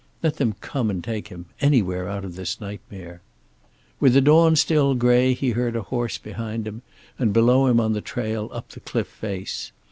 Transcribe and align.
Let 0.23 0.37
them 0.37 0.55
come 0.61 0.89
and 0.89 1.03
take 1.03 1.27
him, 1.27 1.45
anywhere 1.61 2.09
out 2.09 2.25
of 2.25 2.33
this 2.35 2.59
nightmare. 2.59 3.21
With 3.99 4.13
the 4.13 4.19
dawn 4.21 4.55
still 4.55 4.95
gray 4.95 5.35
he 5.35 5.51
heard 5.51 5.75
a 5.75 5.83
horse 5.83 6.17
behind 6.17 6.81
and 7.19 7.31
below 7.33 7.67
him 7.67 7.79
on 7.79 7.93
the 7.93 8.01
trail 8.01 8.49
up 8.51 8.69
the 8.69 8.79
cliff 8.79 9.05
face. 9.05 9.71